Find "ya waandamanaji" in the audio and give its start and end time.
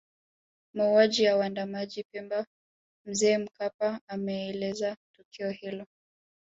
1.23-2.03